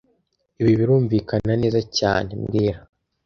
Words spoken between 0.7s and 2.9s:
birumvikana neza cyane mbwira